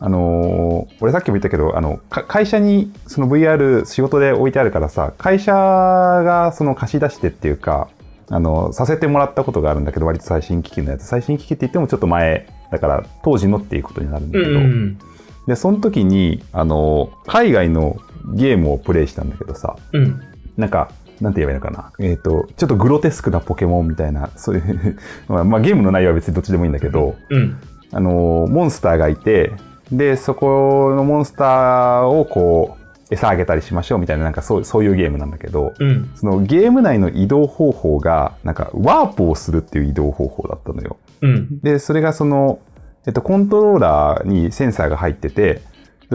[0.00, 7.88] あのー俺さっきも言ったけど、あの、か会社にその VR 仕事で置いてあるからさ、会社がその貸し出してっていうか、
[8.28, 11.06] あの、させてもらったことがあるんだけど、割と最新機器のやつ。
[11.06, 14.98] 最新機器って言ってもちょっと前、だから当時のっていうことになるんだうけど、んうん
[15.46, 17.96] で、その時に、あの、海外の
[18.34, 20.20] ゲームをプレイしたんだけどさ、うん。
[20.56, 21.92] なんか、なんて言えばいいのかな。
[22.00, 27.56] えっ、と、ちょっとグロテスクなポケモンみたいな、そういう まあ、まあゲームの内容は別にどっちでもいいんだけど、うん。
[27.92, 29.52] あのーモンスターがいて、
[29.90, 32.82] で、そこのモンスターをこう、
[33.14, 36.10] 餌あげたりしましょうみたいな、なんかそうそういうゲームなんだけど、うん。
[36.14, 40.96] そのゲーム内の移動方法が、なんかワープをするっていう移動方法だったのよ。
[41.20, 41.60] うん。
[41.60, 42.60] で、それがその、
[43.06, 45.60] えっと、コントローラーにセンサーが入ってて、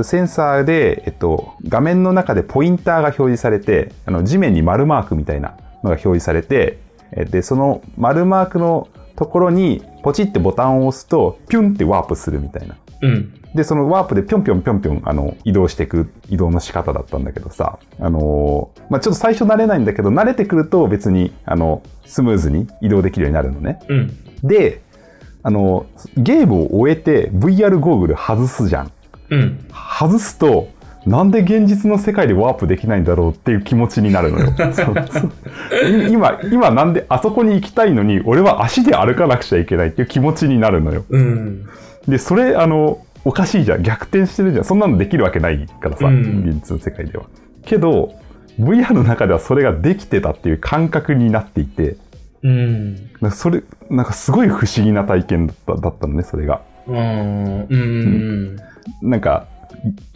[0.03, 6.79] センサーで、えっと、画面の中でポインターが表示されて、あの、地面に丸マークみたいなのが表示されて、
[7.12, 12.75] えで、その丸マークのところにポチってボタンを押すと、ピュンってワープするみたいな。
[13.01, 13.33] うん。
[13.55, 23.79] で、そのワープでぴょんぴょんぴょんぴょん、あの、移動していく移動の仕方だったんだけどさ、あのーまあ、ちょっと最初慣れないんだけど、慣れてくると別に、あの、スムーズに移動できるようになるのね。
[23.88, 24.12] うん。
[24.43, 24.81] で、
[25.43, 25.86] あの、
[26.17, 28.91] ゲームを終えて VR ゴーグル外すじゃん。
[29.29, 29.59] うん。
[29.99, 30.69] 外すと、
[31.05, 34.53] なんで現実の世界でワープできないんだろうっていう気持ちになるのよ。
[36.09, 41.05] 今、今なんであそこに行きたいのに、俺は足で歩かなくちゃいけないっていう気持ちになるのよ。
[41.09, 41.65] うん。
[42.07, 43.83] で、それ、あの、おかしいじゃん。
[43.83, 44.63] 逆転してるじゃん。
[44.65, 47.25] そんなのできるわけないからさ、うん現実の世界では。
[47.63, 48.13] けど、
[48.59, 51.95] VR の中ではそれができてたっていう感覚になっていて、
[52.43, 53.09] うん。
[53.31, 56.61] それ、なんかすごい不思議な体験だっただったのね、それが。
[56.87, 57.67] うん。
[57.69, 58.57] うん。
[59.02, 59.47] なんか、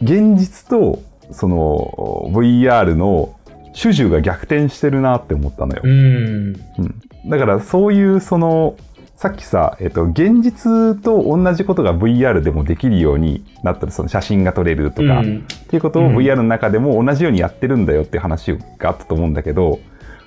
[0.01, 3.35] 現実と、その、VR の
[3.73, 5.81] 主従が逆転してるなって思ったのよ。
[5.83, 5.91] うん。
[5.91, 8.75] うんだからそういうその
[9.15, 15.43] さっきさ、えっと、現実と同じことが VR でもできるようになったらその写真が撮れるとか、っうん。
[15.69, 19.79] ていうことをうん VR の中でも同じようにやってるんだよって話があったと思うんだけど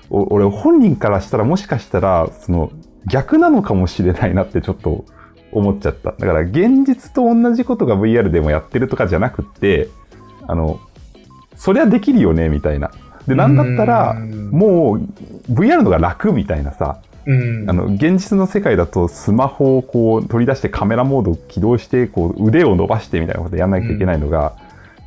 [0.09, 2.71] お俺本人からしたらもしかしたらその
[3.07, 5.03] 逆なのかもしれないなってちょっと
[5.55, 9.89] 思っちゃっただから現実と同じことが VR でもやってるとかじゃなくって
[10.47, 10.79] あの
[11.55, 12.91] そりゃできるよねみたいな
[13.27, 17.69] でなんだったらうんもう VR のが楽みたいなさうん。
[17.69, 24.53] あの現実の世界だとスマホをこう取り出してカメラモードを起動してこう腕を伸ばしてみたいなことやんなきゃいけないのが、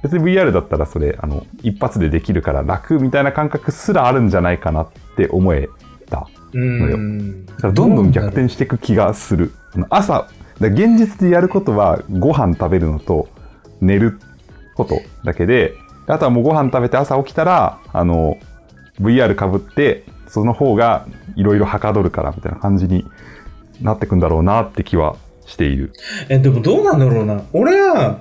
[0.02, 5.68] 別に VR だったらそれあの一発でできるから楽みたいな感覚すらあるんじゃないかなって思え
[6.08, 7.46] たうん。
[7.46, 9.52] だからどんどん逆転していく気がする
[9.90, 10.28] 朝
[10.60, 13.28] だ現実でやることはご飯食べるのと
[13.80, 14.18] 寝る
[14.74, 15.74] ことだけで
[16.06, 18.38] あとはもうご飯食べて朝起きたらあの
[19.00, 23.04] VR かぶってその方がいろいろはかどるからみたいな感じに
[23.80, 25.16] なってくんだろうなって気は
[25.46, 25.92] している。
[26.28, 27.42] え、でもどうなんだろうな。
[27.52, 28.18] 俺は、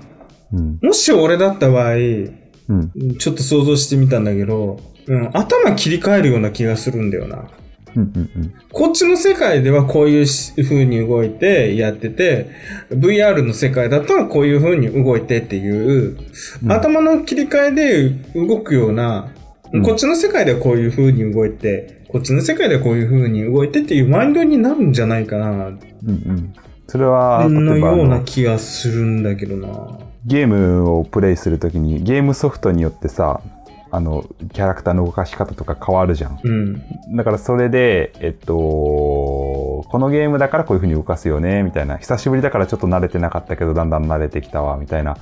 [0.54, 0.80] うん。
[0.82, 3.18] もし俺だった場合、うん。
[3.20, 7.50] ちょっと想像してみたんだけど、うん、頭切り替えるような気がするんだよな。
[7.98, 8.14] うん。
[8.16, 8.32] うん。
[8.36, 8.54] うん。
[8.72, 12.50] こっちの世界ではこういうし風に動いてやってて、
[12.92, 16.18] VR の世界だったらこういう風に動いてっていう、
[16.64, 19.32] うん頭の切り替えで動くような、
[19.74, 25.80] うんこっちの世界ではこういう風に動いて、こっちの世界ではこういう風に動いてっていうマインドになるんじゃないかな、うん。
[26.06, 26.54] うん。
[26.88, 30.00] それは、の例えばあようなの気がするんだけどな。
[30.26, 33.42] ゲームをプレイするときにゲームソフトによってさ、
[33.92, 36.40] あの、キャラクターの動かし方とか変わるじゃん。
[36.44, 36.82] うん。
[37.16, 41.98] だからそれで、えっと、このゲームだからこういう風に動かすよね、みたいな。
[41.98, 45.18] 久しぶりだからちょっと慣れてなかったけど、だんだん慣れてきたわ、みたいな。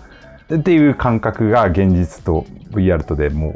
[0.54, 3.54] っていう感覚が現実と VR とでもう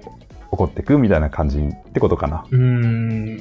[0.52, 2.46] 起こってくみたいな感じってことかな。
[2.50, 3.38] うーん。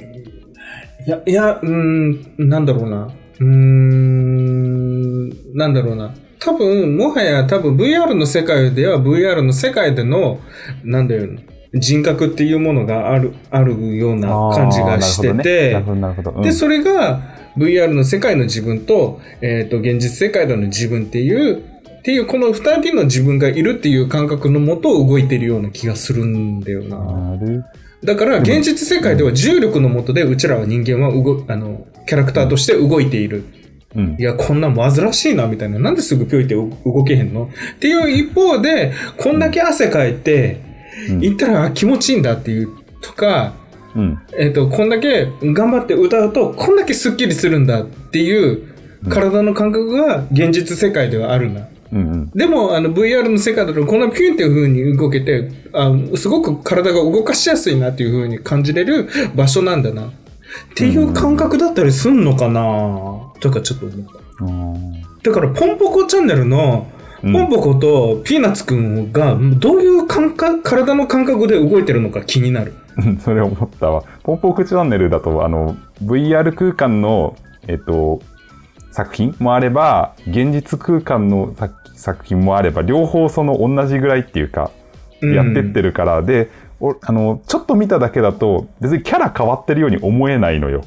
[1.07, 3.09] いや、いや、うーん、なんだろうな。
[3.39, 6.13] うーん、なんだろうな。
[6.39, 10.39] 多分、もはや多分 VR の世界では VR の世界での、
[10.83, 11.27] なんだよ、
[11.73, 15.83] 人格っていうものがある、あるような感じがしてて、
[16.41, 17.21] で、それが
[17.57, 26.97] VR の世界の自分と、えっ、と、現実世界での自分っていう、っていう、この二人の自分がいるっていう感覚のもと動いてるような気がするんだよな。
[26.97, 27.65] うんなる
[28.01, 33.43] だから、現実世界では重力の下で、うちらは人間は動、あの、キャラクターとして動いている。
[33.93, 34.23] うんい。
[34.23, 35.79] や、こんなん煩わしいな、みたいな。
[35.79, 37.49] なんですぐぴょいって動動けへんの？
[37.75, 40.68] っていう一方で、こんだけ汗かいて、うん
[41.21, 42.69] 行ったらあ気持ちいいんだっていう、
[43.01, 43.53] とか、
[43.95, 44.19] うん。
[44.37, 48.67] えっ、と、こんだけ頑張って歌うと、こんだけスッキリするんだっていう、
[49.09, 51.67] 体の感覚が現実世界ではあるな。
[51.91, 51.99] うん。
[51.99, 52.31] うん。
[52.31, 60.07] でも、あの、VR の世界だと、こんなピュンっていう風に動けて、あすごく体が動かしやすいなっていう風に感じれる場所なんだな。
[60.07, 60.11] っ
[60.75, 62.61] ていう感覚だったりすんのかな
[63.39, 64.07] とかちょっと思っ
[64.39, 64.45] た。
[64.45, 72.73] うんだから、ポンポコチャンネルの、うんポンポコとピーナッツくんが、どういう感覚、体の感覚で動いてるのか気になる。
[72.97, 74.03] うんそれ思ったわ。
[74.23, 77.35] ポンポークチャンネルだと、あの、VR 空間の、
[77.67, 78.21] えっと、
[78.91, 84.71] 作品もあれば、現実空間の作作品もあれば、両方その同じぐらいっていうか、
[85.21, 90.85] うんやってってるから、で、おあの、ちょっと見ただけだと、別にキャラ変わってるように思えないのよ。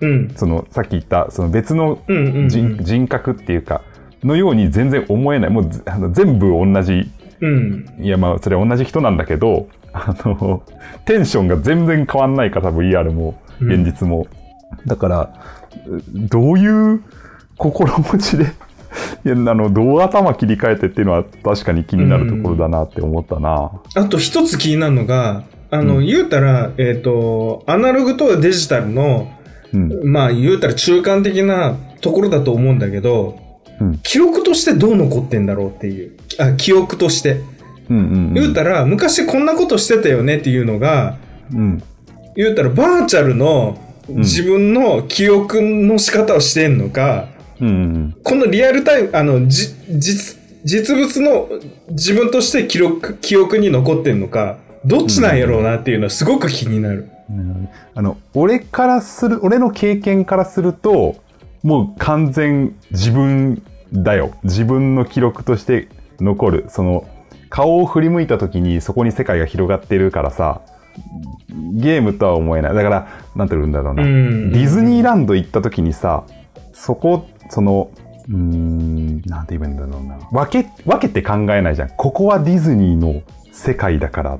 [0.00, 0.30] うん。
[0.36, 3.82] その、さっき言った、その別のうんうんうん人,、人格っていうか、
[4.24, 5.50] のように全然思えない。
[5.50, 7.10] もうずあの全部同じ。
[7.40, 7.86] うん。
[8.00, 10.62] いや、まあ、それは同じ人なんだけど、あの、
[11.04, 14.26] テンションが全然変わんないから、VR も、現実も。
[14.86, 15.34] だから、
[15.86, 17.02] うどういう
[17.58, 18.44] 心持ちで、
[19.24, 23.72] いや、あの、どう頭切り替えてっていうのは確かに気になるところだなって思ったな。
[23.94, 29.30] あと一つ気になるのが、あの、うん言うたら、えっ、と、アナログとデジタルの、
[29.72, 30.00] うん。
[30.04, 33.41] まあ言うたら中間的なところだと思うんだけど、うん
[34.02, 36.12] 記録としてどう残ってんだろうっていう。
[36.38, 37.40] あ、記憶として。
[37.88, 38.34] うんうんうん。
[38.34, 41.18] 言うたら、昔こんなことしてたよねっていうのが、
[41.52, 41.82] うん。
[42.34, 43.78] 言うたらバーチャルの
[44.10, 47.28] ん自分の記憶の仕方をしてんのか、
[47.60, 51.48] うんうんこのリアルタイム、あの、じ、実、実物の
[51.90, 57.08] 自分として記録、記憶に残ってんのか、どっちなんやろうなっていうのはすごく気になる。
[57.30, 57.68] うん。
[57.94, 61.16] あの、俺からする、俺の経験からすると、
[61.62, 63.62] もう完全自分
[63.92, 64.32] だよ。
[64.44, 65.88] 自分の記録として
[66.20, 66.64] 残る。
[66.68, 67.06] その、
[67.50, 70.62] 顔を振り向いた時にそこに世界が広がってるからさ、
[71.74, 72.74] ゲームとは思えない。
[72.74, 74.02] だから、なんて言うんだろうな。
[74.02, 76.24] うんディズニーランド行った時にさ、
[76.72, 77.90] そこ、その、
[78.28, 80.16] うーん、なんて言えばいいんだろうな。
[80.30, 81.88] 分け、分けて考えないじゃん。
[81.90, 84.38] ここはディズニーの世界だから、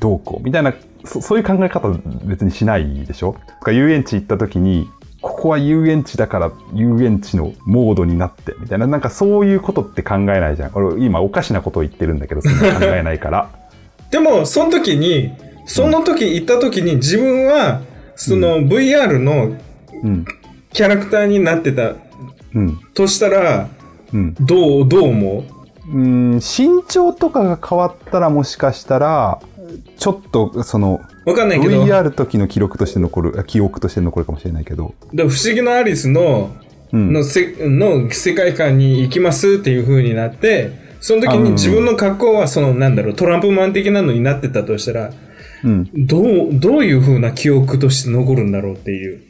[0.00, 0.44] どうこう。
[0.44, 0.74] みたいな、
[1.04, 1.88] そそういう考え方
[2.24, 3.36] 別にしないでしょ？
[3.60, 4.88] とか遊園地行った時に、
[5.22, 10.72] ここは遊園地だから遊園地のモードになって、みたいな、なんかそういうことって考えないじゃん。
[10.74, 13.48] 俺今おかしなことを言ってるんだけど、そんな考えないから。
[14.10, 15.32] でも、その時に、
[15.64, 17.80] その時行った時に自分は、
[18.16, 19.56] その VR の
[20.02, 20.24] うん。
[20.72, 21.92] キャラクターになってた
[22.54, 22.78] うん。
[22.94, 23.68] としたら、
[24.12, 24.34] うん。
[24.40, 25.44] どう、どう思う？
[25.92, 29.40] うん、身長とかが変わったらもしかしたら、
[29.98, 34.94] ちょっとそのわかんないけど、VR 時の記録として残る、あ記憶として残るかもしれないけど。
[35.12, 36.50] で不思議なアリスの、
[36.92, 37.12] うん。
[37.12, 45.10] のせの世界観に行きますっていう風になって、その時に自分の格好はそのなんだろう、トランプマン的なのになってたとしたら、
[45.64, 45.90] うん。
[45.94, 49.22] どう、どういう風な記憶として残るんだろうっていう。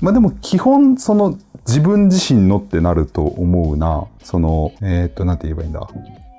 [0.00, 4.04] まあでも基本その自分自身のってなると思うな。
[4.22, 5.88] その、えーっと、なんて言えばいいんだ。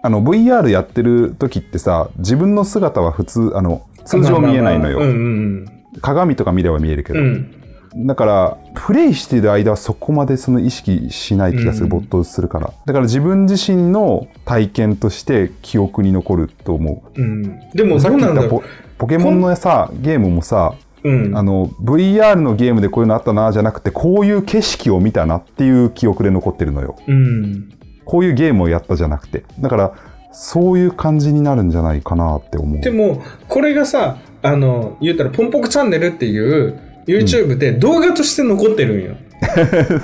[0.04, 5.00] あの VR やってる時ってさ、自分の姿は普通、あの、通常見えないのよ。
[5.00, 5.66] まあまあまあうん
[6.02, 7.20] 鏡とか見れば見えるけど。
[7.20, 7.60] うんうん。
[7.96, 8.08] うん。
[8.08, 12.74] だから、プレイしてる間はそこまでその意識しない気がする、うん没頭するから。
[12.86, 17.60] だから自分自身の体験として記憶に残ると思うん。
[17.74, 17.86] でう。
[17.86, 18.64] もさっき言ったポ
[18.98, 21.10] ポケモンのさ、ゲームもさ、う。
[21.10, 21.38] うん。
[21.38, 26.96] あの、VR のゲームでこういうのあったな、じゃなくて、こういう景色を見たなっていう記憶で残ってるのよ。
[27.08, 27.70] うん。
[28.04, 29.44] こういうゲームをやったじゃなくて。
[29.60, 29.94] だから、
[30.38, 32.82] そういう感じになるんじゃないかなって思う。
[32.82, 39.16] でも、これがさ、あの、言ったら、ポンポクチャンネルっていう YouTube で動画として残ってるんよ。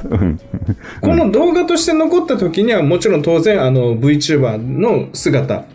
[0.09, 0.39] うん
[1.01, 5.65] この動画として残った時には、もちろん当然、あの、VTuber の姿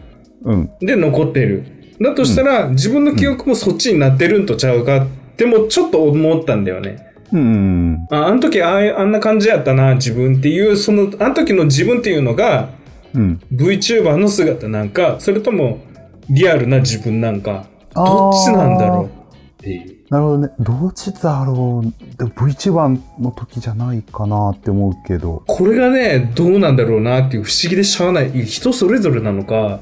[0.44, 0.70] うん。
[0.80, 1.64] で残ってる。
[2.00, 6.96] だとしたら、自分の記憶もそっちになってるんとちゃうかってもちょっと思ったんだよね。
[7.32, 8.06] うんうん。
[8.10, 12.70] ああの時あああんな感じやったな、自分っていう、その、あの時の自分っていうのが、
[13.16, 13.40] うん。
[13.52, 15.80] VTuber の姿なんか、それとも
[16.28, 19.10] リアルな自分なんか、どっちなんだろうっ
[19.56, 19.96] ていう。
[20.08, 20.48] なるほどね。
[20.60, 22.16] どっちだろう。
[22.16, 25.42] でも VTuber の時じゃないかなって思うけど。
[25.46, 28.30] これがね、どうなんだろうなっていう不思議でしゃあない。
[28.44, 29.80] 人それぞれなのか、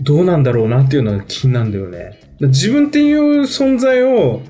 [0.00, 2.20] どうなんだろうなっていうのは気なんだよね。
[2.40, 4.42] 自分っていう存在を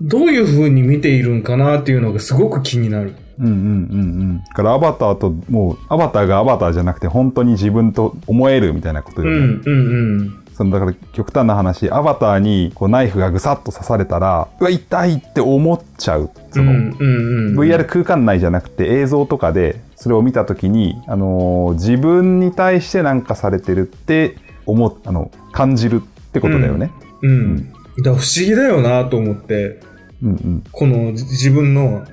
[0.00, 3.14] どういう風に見ているんかなっていうのがすごく気になる。
[3.38, 3.46] うん。
[3.46, 4.38] うんうんうんうん。
[4.38, 9.36] だからアバターと、もう、アバターがアバターじゃなくて、本当に自分と思えるみたいなことよね。
[9.36, 10.42] うん、うん、うん。
[10.54, 16.30] そのだから極端な話、アバターにこうナイフがぐさっと刺されたら、うわ、痛いって思っちゃう。
[16.50, 17.58] その、うん、うん、うん。
[17.58, 24.36] VR 空間内じゃなくて映像とかでそれを見た時に、あのー自分に対してなんかされてるって
[24.66, 26.90] 思っあの感じるってことだよね。
[27.22, 27.56] うん。
[27.68, 29.80] だから不思議だよなと思って、
[30.22, 32.06] うんうんこの自分のか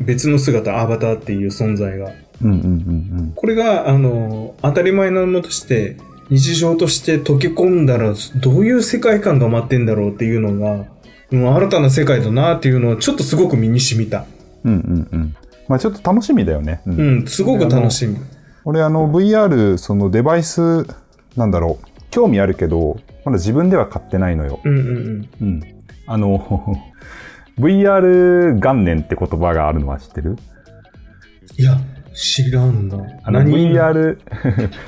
[0.00, 2.12] 別の姿、アバターっていう存在が。
[2.42, 2.58] うんうんう
[3.22, 5.96] んこれが、あの、当たり前なものとして、
[6.28, 10.86] 日常として溶け込んだら、どういう世界観が待ってんだろうっていうのが、
[11.30, 14.26] もう新たな世界だなっていうのをちょっとすごく身に染みた。
[14.64, 15.36] うんうんうんうん。
[15.68, 16.82] まあちょっと楽しみだよね。
[16.86, 18.16] うんうん、すごく楽しみ。
[18.64, 20.86] 俺あの VR そのデバイス
[21.36, 24.60] なんだろう興味あるけどまだ自分では買ってないのよ。
[24.64, 25.62] うんうんうん。
[26.06, 26.76] あの
[27.58, 30.30] VR 元年って言葉があるのは知ってる？
[30.30, 30.36] うん。
[31.60, 31.76] いや、
[32.14, 32.96] 知らんな。
[33.24, 34.18] あの VR、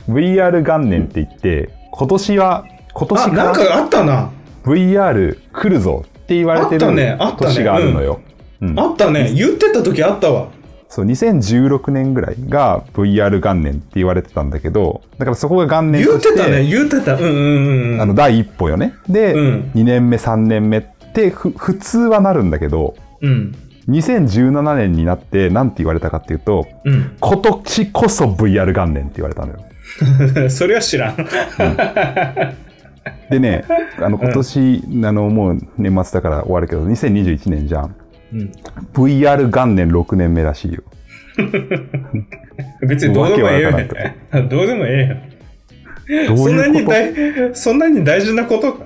[0.09, 4.31] VR 元年って言って、今年は、今年あ、から、なんかあったな。
[4.65, 8.21] VR 来るぞって言われてるあったねあったね年があるのよ。
[8.63, 9.31] うんあったね。
[9.35, 10.49] 言ってた時あったわ。
[10.89, 16.65] そう、2016年ぐらいが VR 元年って言われてたんだけど、だからそこが元年言として、ってたね。
[16.65, 17.15] 言ってた。
[17.15, 18.01] うんうんうん。
[18.01, 18.95] あの、第一歩よね。
[19.09, 20.94] で、うん2年目、3年目って
[21.31, 23.55] ふ、普通はなるんだけど、うん。
[23.89, 27.17] 2017年になって、なんて言われたかっていうと、うん。
[27.21, 29.61] 今年こそ VR 元年って言われたのよ。
[30.51, 31.17] それは知らん。
[33.31, 33.65] でね、
[33.99, 37.95] あの、今年、あの、もう年末だから終わるけど、2021年じゃん。
[38.33, 38.53] うん。
[38.95, 40.83] VR 元年6年目らしいよ。
[42.87, 43.71] 別に どうでもええよ。
[44.49, 45.25] どうでもえ
[46.09, 46.35] えよ。
[47.55, 48.85] そんなに大事なことか。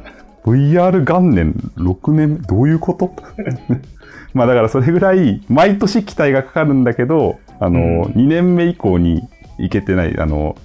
[0.50, 3.12] と ?VR 元年6年目どういうこと？
[4.34, 9.22] まあだからそれぐらい、毎年期待がかかるんだけど、あの、うん2年目以降に
[9.58, 10.56] 行けてない、あの、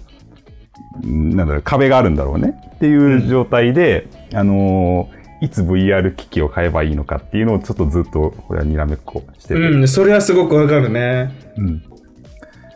[1.06, 5.10] んなんだろう、壁があるんだろうねっていう状態で、あの、
[5.42, 9.80] いつ VR 機器を買えばいいのかっていうのをちょっとずっと、これはにらめっこしてる。
[9.80, 11.32] うん、それはすごくわかるね。
[11.58, 11.84] うん。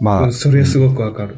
[0.02, 1.38] まあ、うん、それはすごくわかる。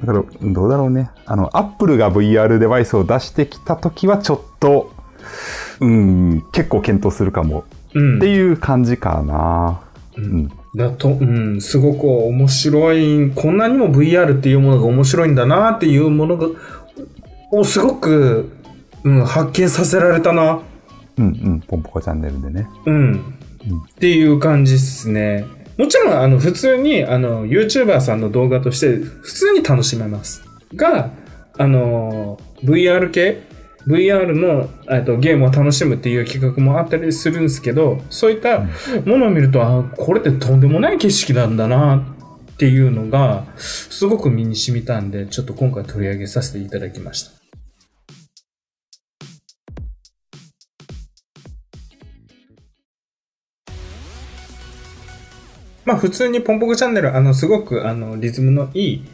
[0.00, 1.10] だから、どうだろうね。
[1.26, 4.92] あの、アップルが VR デバイスを出してきたときは、ちょっと、
[5.80, 7.64] うん、結構検討するかも
[7.94, 8.16] うん。
[8.18, 9.80] っていう感じかな。
[10.16, 10.50] ううんん。
[10.76, 16.48] だと、うん、すごく面白い、こんなにも VR っていうものが面白いんだなっていうものが、
[17.52, 18.52] をすごく、
[19.02, 20.60] うん、発見させられたな。
[21.18, 21.60] うん、うん。
[21.60, 22.68] ポンポコチャンネルでね。
[22.86, 23.14] うん。
[23.16, 25.46] っていう感じですね。
[25.76, 30.44] もちろん、あの、普通に、あの、YouTuber さんの動画として、普通に楽しめます。
[30.76, 31.10] が、
[31.58, 33.42] あの、VR 系
[33.86, 47.40] VR のえっとゲームを楽しむっていう企画もあったりするんですけど、そういったものを見ると、あ、これってとんでもない景色なんだなっていうのが、すごく身に染みたんで、ちょっと今回取り上げさせていただきました。
[55.86, 59.04] まあ普通にポンポコチャンネル、あの、すごく、あの、リズムのいい、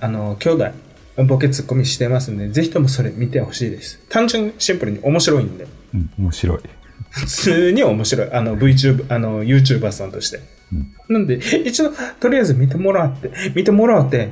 [0.00, 0.70] あの、兄弟、
[1.24, 3.98] ボケツッコミしてますんで、ぜひともそれ見てほしいです。
[4.08, 5.66] 単純にシンプルに面白いんで。
[5.94, 6.58] うん、面白い。
[7.10, 8.32] 普通に面白い。
[8.32, 10.40] あの、VTuber、あの、YouTuber さんとして。
[11.08, 14.30] なんで、一度、とりあえず見てもらって、見てもらって、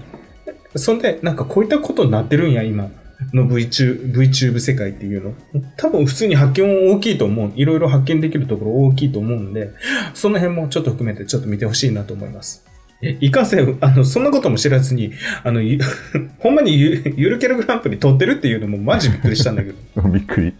[0.77, 2.91] そんで、なんかこういったことになってるんや、今
[3.33, 5.35] の VTube, VTube 世界っていうの。
[5.77, 7.53] 多分普通に発見も大きいと思う。
[7.55, 9.71] いろいろ発見できるところ大きいと思うんで、
[10.15, 12.65] その辺もちょっと含めてちょっと見てほしいなと思います。
[13.03, 15.79] えいかんせん、あの、そんなことも知らずに、あの、ゆ
[16.39, 20.03] ほんまにゆゆるキャラグランプリ撮ってるっていうのもマジびっくりしたんだけど。
[20.09, 20.55] びっくり。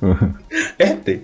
[0.00, 0.36] う ん
[0.78, 0.94] え？
[0.94, 1.20] って。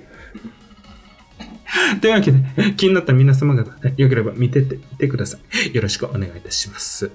[2.01, 2.39] というわけで、
[2.77, 5.39] 気になった皆様方、よければ見てってってくださ
[5.73, 5.75] い。
[5.75, 7.11] よろしくお願いいたします。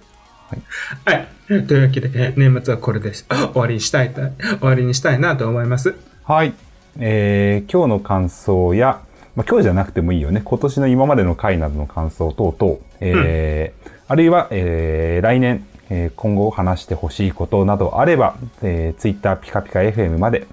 [0.50, 0.56] は
[1.14, 1.18] い。
[1.50, 1.64] はい。
[1.68, 3.26] というわけで、年末はこれです。
[3.30, 5.96] 終わりにしたいと、終わりにしたいなと思います。
[6.24, 6.54] はい。
[7.00, 9.00] えー今日の感想や、
[9.40, 10.42] まあ、今日じゃなくてもいいよね。
[10.44, 20.46] 今年の今までの回などの感想等々、えーあるいは、えー来年、えー今後話してほしいことなどあれば、えー、Twitter ピカピカ FM まで、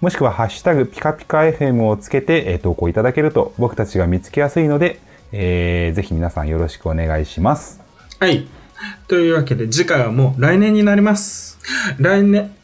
[0.00, 5.00] もしくはハッシュタグピカピカ FM をつけて、えー投稿いただけると僕たちが見つけやすいので、
[5.32, 7.80] えーぜひ皆さんよろしくお願いします。
[8.20, 8.46] はい。
[9.08, 11.58] というわけで、次回はもう来年になります。
[11.98, 12.54] 来年、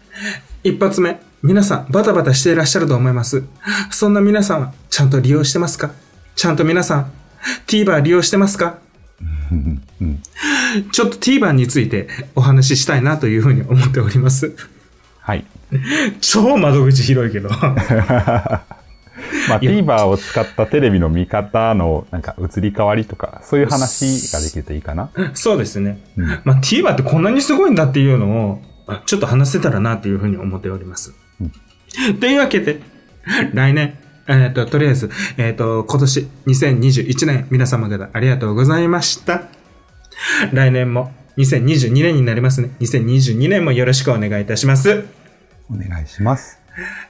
[0.62, 3.44] 一発目、皆さんバタバタしていらっしゃると思います。
[3.90, 5.92] そんな皆さんはちゃんと利用してますか？
[6.34, 7.12] ちゃんと皆さん、
[7.66, 8.78] TVer 利用してますか？
[9.52, 9.82] うん
[10.92, 14.54] ちょっと TVer についてお話ししたいなというふうに思っております。
[15.20, 15.44] はい。
[16.20, 17.48] 超窓口広いけど。
[19.48, 25.10] まあ、TVer を使ったテレビの見方のなんか移り変わりとか、そういう話ができるといいかな？
[25.34, 26.00] そうですね。
[26.16, 28.62] うんまあ TVer ってこんなにすごいんだっていうのを、
[29.06, 31.14] ちょっと話せたらなというふうに思っております。
[32.20, 32.80] というわけで、
[33.54, 33.94] 来年、
[34.28, 39.44] えっ、と、とりあえず、えっ、と、今年2021年、皆様方ありがとうございました。
[40.52, 42.70] 来年も2022年になりますね。
[42.80, 45.04] 2022年もよろしくお願いいたします。
[45.70, 46.60] お願いします。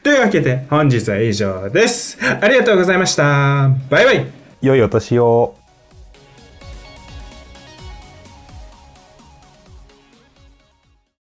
[0.03, 2.18] というわけで、本日は以上です。
[2.41, 3.70] ありがとうございました。
[3.91, 4.26] バイバイ。
[4.62, 5.66] 良いお年を。